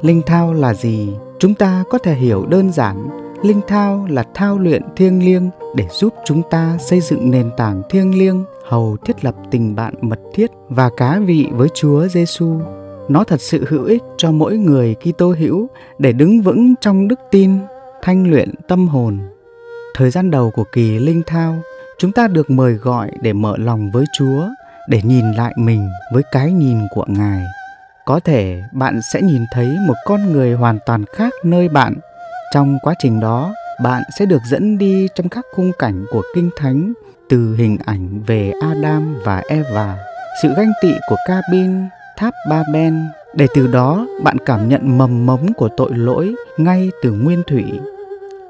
Linh 0.00 0.22
thao 0.26 0.52
là 0.52 0.74
gì? 0.74 1.16
Chúng 1.38 1.54
ta 1.54 1.84
có 1.90 1.98
thể 1.98 2.14
hiểu 2.14 2.46
đơn 2.46 2.72
giản, 2.72 3.08
linh 3.42 3.60
thao 3.68 4.06
là 4.10 4.24
thao 4.34 4.58
luyện 4.58 4.82
thiêng 4.96 5.24
liêng 5.24 5.50
để 5.76 5.86
giúp 5.90 6.14
chúng 6.24 6.42
ta 6.50 6.76
xây 6.80 7.00
dựng 7.00 7.30
nền 7.30 7.50
tảng 7.56 7.82
thiêng 7.90 8.18
liêng 8.18 8.44
hầu 8.64 8.96
thiết 9.04 9.24
lập 9.24 9.34
tình 9.50 9.74
bạn 9.74 9.94
mật 10.00 10.20
thiết 10.34 10.50
và 10.68 10.90
cá 10.96 11.20
vị 11.20 11.48
với 11.52 11.68
Chúa 11.74 12.08
Giêsu. 12.08 12.60
Nó 13.08 13.24
thật 13.24 13.40
sự 13.40 13.64
hữu 13.68 13.84
ích 13.84 14.02
cho 14.16 14.32
mỗi 14.32 14.56
người 14.56 14.94
Kitô 14.94 15.34
hữu 15.38 15.68
để 15.98 16.12
đứng 16.12 16.40
vững 16.40 16.74
trong 16.80 17.08
đức 17.08 17.20
tin, 17.30 17.50
thanh 18.02 18.30
luyện 18.30 18.54
tâm 18.68 18.88
hồn. 18.88 19.18
Thời 19.98 20.10
gian 20.10 20.30
đầu 20.30 20.50
của 20.50 20.64
kỳ 20.72 20.98
linh 20.98 21.22
thao, 21.26 21.62
chúng 21.98 22.12
ta 22.12 22.28
được 22.28 22.50
mời 22.50 22.72
gọi 22.72 23.10
để 23.22 23.32
mở 23.32 23.56
lòng 23.56 23.90
với 23.90 24.04
Chúa, 24.18 24.48
để 24.88 25.00
nhìn 25.02 25.32
lại 25.32 25.54
mình 25.56 25.88
với 26.12 26.22
cái 26.32 26.52
nhìn 26.52 26.78
của 26.90 27.04
Ngài. 27.08 27.44
Có 28.04 28.20
thể 28.20 28.62
bạn 28.72 29.00
sẽ 29.12 29.22
nhìn 29.22 29.42
thấy 29.52 29.76
một 29.86 29.94
con 30.04 30.32
người 30.32 30.52
hoàn 30.52 30.78
toàn 30.86 31.04
khác 31.16 31.32
nơi 31.44 31.68
bạn. 31.68 31.94
Trong 32.54 32.78
quá 32.82 32.94
trình 32.98 33.20
đó, 33.20 33.54
bạn 33.82 34.02
sẽ 34.18 34.26
được 34.26 34.42
dẫn 34.50 34.78
đi 34.78 35.08
trong 35.14 35.28
các 35.28 35.44
khung 35.54 35.72
cảnh 35.78 36.04
của 36.10 36.22
Kinh 36.34 36.50
Thánh 36.56 36.92
từ 37.28 37.54
hình 37.56 37.78
ảnh 37.84 38.20
về 38.26 38.52
Adam 38.62 39.18
và 39.24 39.42
Eva, 39.48 39.98
sự 40.42 40.48
ganh 40.56 40.72
tị 40.82 40.92
của 41.08 41.16
cabin, 41.26 41.88
tháp 42.16 42.34
Ba 42.50 42.62
Ben, 42.72 43.08
để 43.34 43.46
từ 43.54 43.66
đó 43.66 44.06
bạn 44.22 44.36
cảm 44.46 44.68
nhận 44.68 44.98
mầm 44.98 45.26
mống 45.26 45.52
của 45.52 45.68
tội 45.76 45.90
lỗi 45.94 46.34
ngay 46.58 46.90
từ 47.02 47.12
nguyên 47.12 47.42
thủy. 47.46 47.64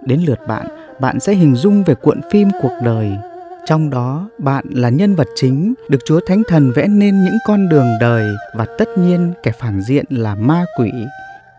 Đến 0.07 0.21
lượt 0.27 0.39
bạn, 0.49 0.78
bạn 1.01 1.21
sẽ 1.21 1.35
hình 1.35 1.55
dung 1.55 1.85
về 1.85 1.95
cuộn 1.95 2.21
phim 2.31 2.49
cuộc 2.63 2.73
đời. 2.85 3.17
Trong 3.67 3.91
đó, 3.91 4.29
bạn 4.39 4.65
là 4.71 4.89
nhân 4.89 5.15
vật 5.15 5.29
chính, 5.35 5.75
được 5.89 5.99
Chúa 6.05 6.21
Thánh 6.27 6.43
Thần 6.49 6.73
vẽ 6.73 6.89
nên 6.89 7.25
những 7.25 7.37
con 7.47 7.69
đường 7.69 7.89
đời 8.01 8.35
và 8.55 8.67
tất 8.79 8.89
nhiên 8.99 9.33
kẻ 9.43 9.53
phản 9.59 9.81
diện 9.81 10.05
là 10.09 10.35
ma 10.35 10.65
quỷ. 10.79 10.91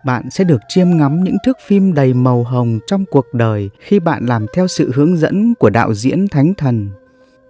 Bạn 0.04 0.30
sẽ 0.30 0.44
được 0.44 0.60
chiêm 0.68 0.86
ngắm 0.90 1.24
những 1.24 1.36
thước 1.46 1.58
phim 1.66 1.94
đầy 1.94 2.14
màu 2.14 2.42
hồng 2.42 2.78
trong 2.86 3.04
cuộc 3.10 3.26
đời 3.32 3.70
khi 3.80 4.00
bạn 4.00 4.26
làm 4.26 4.46
theo 4.54 4.66
sự 4.66 4.92
hướng 4.94 5.16
dẫn 5.16 5.54
của 5.54 5.70
đạo 5.70 5.94
diễn 5.94 6.28
Thánh 6.28 6.54
Thần 6.54 6.90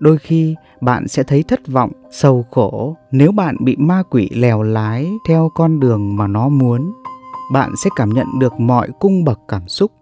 đôi 0.00 0.18
khi 0.18 0.56
bạn 0.80 1.08
sẽ 1.08 1.22
thấy 1.22 1.42
thất 1.42 1.68
vọng 1.68 1.92
sầu 2.10 2.46
khổ 2.50 2.96
nếu 3.10 3.32
bạn 3.32 3.56
bị 3.60 3.76
ma 3.76 4.02
quỷ 4.10 4.30
lèo 4.34 4.62
lái 4.62 5.10
theo 5.28 5.50
con 5.54 5.80
đường 5.80 6.16
mà 6.16 6.26
nó 6.26 6.48
muốn 6.48 6.92
bạn 7.52 7.72
sẽ 7.84 7.90
cảm 7.96 8.10
nhận 8.10 8.26
được 8.38 8.60
mọi 8.60 8.88
cung 9.00 9.24
bậc 9.24 9.40
cảm 9.48 9.68
xúc 9.68 9.92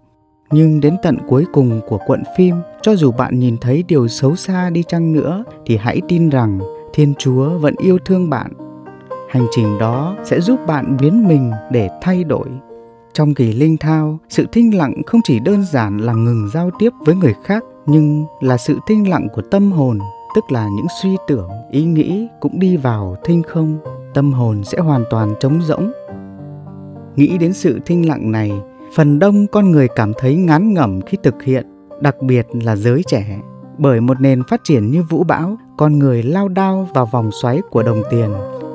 nhưng 0.53 0.81
đến 0.81 0.97
tận 1.03 1.17
cuối 1.29 1.45
cùng 1.53 1.81
của 1.89 1.99
cuộn 2.07 2.23
phim, 2.37 2.57
cho 2.83 2.97
dù 2.97 3.13
bạn 3.13 3.39
nhìn 3.39 3.57
thấy 3.61 3.85
điều 3.89 4.09
xấu 4.09 4.37
xa 4.37 4.71
đi 4.71 4.83
chăng 4.83 5.13
nữa 5.13 5.45
thì 5.67 5.77
hãy 5.77 6.01
tin 6.09 6.29
rằng 6.29 6.59
Thiên 6.93 7.15
Chúa 7.19 7.59
vẫn 7.59 7.75
yêu 7.79 7.99
thương 8.05 8.31
bạn. 8.31 8.53
Hành 9.31 9.47
trình 9.51 9.79
đó 9.79 10.17
sẽ 10.25 10.41
giúp 10.41 10.61
bạn 10.67 10.97
biến 11.01 11.29
mình 11.29 11.53
để 11.73 11.89
thay 12.03 12.25
đổi. 12.25 12.47
Trong 13.13 13.35
kỳ 13.35 13.53
linh 13.53 13.77
thao, 13.77 14.19
sự 14.29 14.47
thinh 14.53 14.77
lặng 14.79 15.03
không 15.07 15.21
chỉ 15.25 15.39
đơn 15.41 15.65
giản 15.65 15.99
là 15.99 16.13
ngừng 16.13 16.49
giao 16.55 16.71
tiếp 16.79 16.91
với 17.07 17.15
người 17.15 17.35
khác 17.45 17.65
nhưng 17.87 18.25
là 18.41 18.57
sự 18.57 18.79
thinh 18.87 19.11
lặng 19.11 19.29
của 19.35 19.43
tâm 19.43 19.73
hồn, 19.73 19.99
tức 20.35 20.45
là 20.53 20.69
những 20.77 20.87
suy 21.03 21.17
tưởng, 21.27 21.51
ý 21.71 21.85
nghĩ 21.85 22.29
cũng 22.41 22.59
đi 22.59 22.77
vào 22.77 23.17
thinh 23.25 23.43
không, 23.43 23.79
tâm 24.15 24.33
hồn 24.33 24.65
sẽ 24.65 24.79
hoàn 24.79 25.05
toàn 25.11 25.35
trống 25.41 25.63
rỗng. 25.63 25.93
Nghĩ 27.17 27.39
đến 27.39 27.53
sự 27.53 27.81
thinh 27.87 28.09
lặng 28.09 28.33
này, 28.33 28.53
phần 28.95 29.19
đông 29.19 29.47
con 29.47 29.71
người 29.71 29.89
cảm 29.89 30.13
thấy 30.19 30.37
ngán 30.37 30.75
ngẩm 30.75 31.01
khi 31.01 31.19
thực 31.23 31.43
hiện, 31.43 31.67
đặc 32.01 32.23
biệt 32.23 32.47
là 32.53 32.77
giới 32.77 33.03
trẻ. 33.07 33.41
Bởi 33.79 34.01
một 34.01 34.21
nền 34.21 34.43
phát 34.49 34.61
triển 34.65 34.91
như 34.91 35.03
vũ 35.03 35.25
bão, 35.25 35.57
con 35.77 35.99
người 35.99 36.23
lao 36.23 36.49
đao 36.49 36.89
vào 36.95 37.07
vòng 37.07 37.31
xoáy 37.43 37.61
của 37.71 37.83
đồng 37.83 38.03
tiền, 38.11 38.31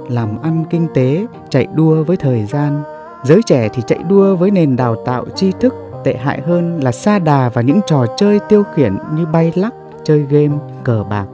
làm 0.10 0.42
ăn 0.42 0.64
kinh 0.70 0.88
tế, 0.94 1.26
chạy 1.50 1.68
đua 1.76 2.04
với 2.04 2.18
thời 2.18 2.46
gian. 2.46 2.84
Giới 3.24 3.42
trẻ 3.46 3.70
thì 3.74 3.84
chạy 3.88 4.00
đua 4.10 4.36
với 4.36 4.52
nền 4.52 4.76
đào 4.76 4.96
tạo 5.06 5.26
tri 5.36 5.52
thức, 5.60 5.74
tệ 6.04 6.16
hại 6.16 6.42
hơn 6.42 6.84
là 6.84 6.92
xa 6.92 7.20
đà 7.20 7.50
vào 7.50 7.64
những 7.64 7.80
trò 7.88 8.06
chơi 8.18 8.40
tiêu 8.50 8.64
khiển 8.76 8.98
như 9.16 9.26
bay 9.26 9.52
lắc, 9.56 9.74
chơi 10.04 10.26
game, 10.30 10.58
cờ 10.84 11.04
bạc. 11.10 11.26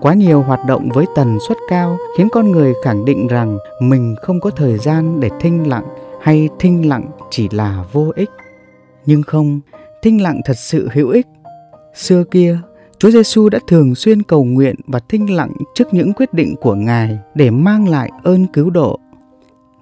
Quá 0.00 0.14
nhiều 0.14 0.42
hoạt 0.42 0.60
động 0.66 0.88
với 0.94 1.06
tần 1.14 1.38
suất 1.48 1.58
cao 1.68 1.96
khiến 2.16 2.28
con 2.32 2.50
người 2.50 2.74
khẳng 2.84 3.04
định 3.04 3.26
rằng 3.26 3.58
mình 3.80 4.14
không 4.22 4.40
có 4.40 4.50
thời 4.50 4.78
gian 4.78 5.20
để 5.20 5.30
thinh 5.40 5.68
lặng 5.68 5.84
hay 6.22 6.48
thinh 6.58 6.88
lặng 6.88 7.06
chỉ 7.30 7.48
là 7.50 7.84
vô 7.92 8.12
ích. 8.16 8.30
Nhưng 9.06 9.22
không, 9.22 9.60
thinh 10.02 10.22
lặng 10.22 10.40
thật 10.44 10.56
sự 10.56 10.88
hữu 10.92 11.10
ích. 11.10 11.26
Xưa 11.94 12.24
kia, 12.24 12.58
Chúa 12.98 13.10
Giêsu 13.10 13.48
đã 13.48 13.58
thường 13.68 13.94
xuyên 13.94 14.22
cầu 14.22 14.44
nguyện 14.44 14.74
và 14.86 15.00
thinh 15.08 15.34
lặng 15.34 15.52
trước 15.74 15.94
những 15.94 16.12
quyết 16.12 16.34
định 16.34 16.54
của 16.60 16.74
Ngài 16.74 17.18
để 17.34 17.50
mang 17.50 17.88
lại 17.88 18.10
ơn 18.24 18.46
cứu 18.52 18.70
độ. 18.70 18.98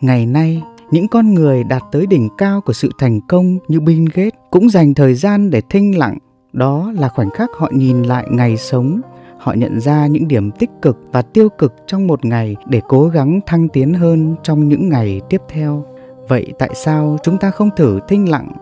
Ngày 0.01 0.27
nay, 0.27 0.63
những 0.91 1.09
con 1.09 1.35
người 1.35 1.65
đạt 1.65 1.83
tới 1.93 2.07
đỉnh 2.07 2.29
cao 2.39 2.61
của 2.61 2.73
sự 2.73 2.91
thành 2.99 3.21
công 3.29 3.59
như 3.69 3.81
Bill 3.81 4.05
Gates 4.15 4.35
cũng 4.51 4.71
dành 4.71 4.95
thời 4.95 5.15
gian 5.15 5.51
để 5.51 5.61
thinh 5.71 5.99
lặng. 5.99 6.19
Đó 6.53 6.93
là 6.95 7.09
khoảnh 7.09 7.31
khắc 7.31 7.51
họ 7.57 7.71
nhìn 7.75 8.03
lại 8.03 8.27
ngày 8.31 8.57
sống, 8.57 9.01
họ 9.39 9.53
nhận 9.53 9.81
ra 9.81 10.07
những 10.07 10.29
điểm 10.29 10.51
tích 10.51 10.71
cực 10.83 10.99
và 11.13 11.23
tiêu 11.23 11.49
cực 11.49 11.75
trong 11.87 12.07
một 12.07 12.25
ngày 12.25 12.57
để 12.67 12.81
cố 12.89 13.09
gắng 13.09 13.41
thăng 13.47 13.69
tiến 13.69 13.95
hơn 13.95 14.35
trong 14.43 14.69
những 14.69 14.89
ngày 14.89 15.21
tiếp 15.29 15.41
theo. 15.49 15.85
Vậy 16.29 16.53
tại 16.59 16.71
sao 16.75 17.17
chúng 17.23 17.39
ta 17.39 17.51
không 17.51 17.71
thử 17.77 18.01
thinh 18.09 18.31
lặng? 18.31 18.53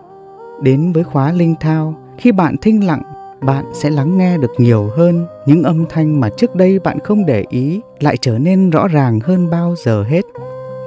Đến 0.61 0.91
với 0.91 1.03
khóa 1.03 1.31
linh 1.31 1.55
thao, 1.59 1.95
khi 2.17 2.31
bạn 2.31 2.55
thinh 2.61 2.87
lặng, 2.87 3.01
bạn 3.41 3.65
sẽ 3.73 3.89
lắng 3.89 4.17
nghe 4.17 4.37
được 4.37 4.51
nhiều 4.57 4.89
hơn 4.97 5.25
những 5.45 5.63
âm 5.63 5.85
thanh 5.89 6.19
mà 6.19 6.29
trước 6.37 6.55
đây 6.55 6.79
bạn 6.79 6.99
không 6.99 7.25
để 7.25 7.45
ý 7.49 7.81
lại 7.99 8.17
trở 8.17 8.37
nên 8.37 8.69
rõ 8.69 8.87
ràng 8.87 9.19
hơn 9.23 9.49
bao 9.49 9.75
giờ 9.77 10.03
hết. 10.03 10.21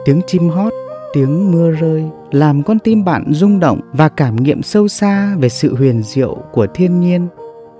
Tiếng 0.04 0.20
chim 0.26 0.48
hót, 0.48 0.72
tiếng 1.12 1.52
mưa 1.52 1.70
rơi 1.70 2.04
làm 2.30 2.62
con 2.62 2.78
tim 2.78 3.04
bạn 3.04 3.24
rung 3.30 3.60
động 3.60 3.80
và 3.92 4.08
cảm 4.08 4.36
nghiệm 4.36 4.62
sâu 4.62 4.88
xa 4.88 5.36
về 5.40 5.48
sự 5.48 5.74
huyền 5.74 6.02
diệu 6.02 6.36
của 6.52 6.66
thiên 6.74 7.00
nhiên. 7.00 7.26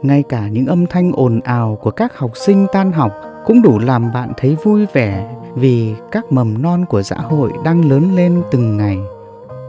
Ngay 0.03 0.23
cả 0.29 0.49
những 0.49 0.67
âm 0.67 0.87
thanh 0.87 1.13
ồn 1.13 1.41
ào 1.41 1.79
của 1.83 1.91
các 1.91 2.19
học 2.19 2.31
sinh 2.37 2.67
tan 2.73 2.93
học 2.93 3.13
cũng 3.47 3.63
đủ 3.63 3.79
làm 3.79 4.13
bạn 4.13 4.33
thấy 4.37 4.57
vui 4.65 4.87
vẻ 4.93 5.35
vì 5.59 5.95
các 6.13 6.33
mầm 6.33 6.63
non 6.63 6.85
của 6.89 7.03
xã 7.03 7.17
hội 7.17 7.51
đang 7.65 7.91
lớn 7.91 8.17
lên 8.17 8.43
từng 8.51 8.77
ngày. 8.77 8.99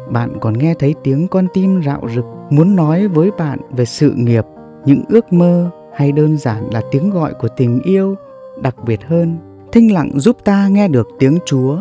Bạn 0.09 0.29
còn 0.41 0.57
nghe 0.57 0.73
thấy 0.79 0.95
tiếng 1.03 1.27
con 1.27 1.47
tim 1.53 1.81
rạo 1.85 2.01
rực 2.15 2.25
muốn 2.49 2.75
nói 2.75 3.07
với 3.07 3.31
bạn 3.37 3.59
về 3.71 3.85
sự 3.85 4.11
nghiệp, 4.11 4.45
những 4.85 5.03
ước 5.09 5.33
mơ 5.33 5.69
hay 5.95 6.11
đơn 6.11 6.37
giản 6.37 6.69
là 6.73 6.81
tiếng 6.91 7.09
gọi 7.09 7.33
của 7.33 7.47
tình 7.57 7.81
yêu. 7.83 8.15
Đặc 8.61 8.75
biệt 8.85 8.99
hơn, 9.07 9.37
thinh 9.71 9.93
lặng 9.93 10.11
giúp 10.15 10.37
ta 10.43 10.67
nghe 10.67 10.87
được 10.87 11.07
tiếng 11.19 11.37
Chúa. 11.45 11.77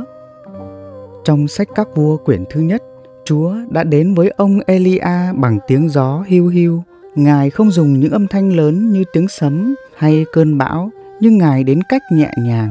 Trong 1.25 1.49
sách 1.49 1.69
các 1.75 1.89
vua 1.95 2.17
quyển 2.17 2.45
thứ 2.51 2.61
nhất, 2.61 2.83
Chúa 3.25 3.55
đã 3.71 3.85
đến 3.85 4.15
với 4.15 4.33
ông 4.37 4.59
Elia 4.67 5.33
bằng 5.35 5.59
tiếng 5.67 5.89
gió 5.89 6.25
hiu 6.27 6.49
hiu. 6.49 6.83
Ngài 7.15 7.51
không 7.51 7.71
dùng 7.71 8.01
những 8.01 8.13
âm 8.13 8.27
thanh 8.27 8.57
lớn 8.57 8.93
như 8.93 9.05
tiếng 9.13 9.29
sấm 9.29 9.75
hay 9.97 10.25
cơn 10.33 10.59
bão, 10.59 10.91
nhưng 11.21 11.39
Ngài 11.39 11.65
đến 11.65 11.81
cách 11.89 12.03
nhẹ 12.13 12.31
nhàng, 12.39 12.71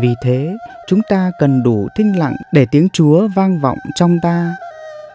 vì 0.00 0.14
thế, 0.22 0.56
chúng 0.88 1.00
ta 1.08 1.32
cần 1.38 1.62
đủ 1.62 1.88
thinh 1.96 2.18
lặng 2.18 2.36
để 2.52 2.66
tiếng 2.70 2.88
Chúa 2.92 3.28
vang 3.28 3.60
vọng 3.60 3.78
trong 3.94 4.18
ta. 4.22 4.54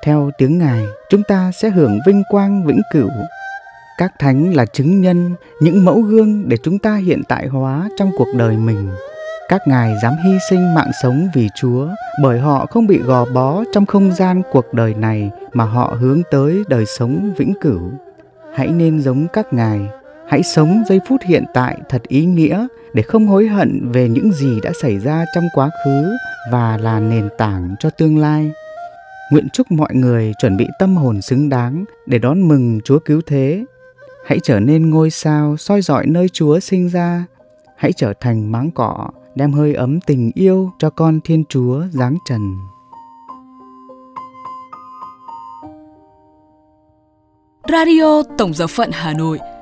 Theo 0.03 0.31
tiếng 0.37 0.57
Ngài, 0.57 0.83
chúng 1.09 1.23
ta 1.23 1.51
sẽ 1.51 1.69
hưởng 1.69 1.99
vinh 2.05 2.23
quang 2.29 2.65
vĩnh 2.65 2.81
cửu. 2.93 3.09
Các 3.97 4.11
thánh 4.19 4.55
là 4.55 4.65
chứng 4.65 5.01
nhân, 5.01 5.35
những 5.61 5.85
mẫu 5.85 6.01
gương 6.01 6.49
để 6.49 6.57
chúng 6.63 6.79
ta 6.79 6.95
hiện 6.95 7.23
tại 7.27 7.47
hóa 7.47 7.89
trong 7.97 8.11
cuộc 8.17 8.27
đời 8.35 8.57
mình. 8.57 8.89
Các 9.49 9.61
ngài 9.67 9.95
dám 10.03 10.13
hy 10.25 10.37
sinh 10.49 10.73
mạng 10.73 10.91
sống 11.03 11.27
vì 11.33 11.49
Chúa 11.55 11.87
bởi 12.23 12.39
họ 12.39 12.65
không 12.65 12.87
bị 12.87 12.97
gò 12.97 13.25
bó 13.25 13.63
trong 13.73 13.85
không 13.85 14.11
gian 14.11 14.41
cuộc 14.51 14.73
đời 14.73 14.93
này 14.93 15.31
mà 15.53 15.63
họ 15.63 15.97
hướng 15.99 16.21
tới 16.31 16.63
đời 16.67 16.85
sống 16.85 17.33
vĩnh 17.37 17.53
cửu. 17.61 17.81
Hãy 18.55 18.67
nên 18.67 19.01
giống 19.01 19.27
các 19.33 19.53
ngài, 19.53 19.79
hãy 20.27 20.43
sống 20.43 20.83
giây 20.87 20.99
phút 21.07 21.21
hiện 21.25 21.45
tại 21.53 21.77
thật 21.89 22.03
ý 22.07 22.25
nghĩa 22.25 22.67
để 22.93 23.03
không 23.03 23.27
hối 23.27 23.47
hận 23.47 23.91
về 23.91 24.09
những 24.09 24.31
gì 24.31 24.59
đã 24.63 24.71
xảy 24.81 24.99
ra 24.99 25.25
trong 25.35 25.43
quá 25.53 25.69
khứ 25.85 26.17
và 26.51 26.77
là 26.77 26.99
nền 26.99 27.29
tảng 27.37 27.75
cho 27.79 27.89
tương 27.89 28.17
lai. 28.17 28.51
Nguyện 29.31 29.47
chúc 29.53 29.71
mọi 29.71 29.95
người 29.95 30.33
chuẩn 30.41 30.57
bị 30.57 30.67
tâm 30.79 30.95
hồn 30.95 31.21
xứng 31.21 31.49
đáng 31.49 31.85
để 32.05 32.19
đón 32.19 32.47
mừng 32.47 32.79
Chúa 32.83 32.99
cứu 32.99 33.21
thế. 33.25 33.65
Hãy 34.25 34.39
trở 34.43 34.59
nên 34.59 34.89
ngôi 34.89 35.09
sao 35.09 35.57
soi 35.57 35.81
dọi 35.81 36.05
nơi 36.05 36.29
Chúa 36.29 36.59
sinh 36.59 36.89
ra. 36.89 37.25
Hãy 37.77 37.93
trở 37.93 38.13
thành 38.19 38.51
máng 38.51 38.71
cỏ, 38.71 39.09
đem 39.35 39.51
hơi 39.51 39.73
ấm 39.73 39.99
tình 40.01 40.31
yêu 40.35 40.71
cho 40.79 40.89
con 40.89 41.19
Thiên 41.23 41.43
Chúa 41.49 41.83
giáng 41.91 42.17
trần. 42.29 42.41
Radio 47.71 48.23
Tổng 48.37 48.53
giáo 48.53 48.67
phận 48.67 48.89
Hà 48.93 49.13
Nội 49.13 49.39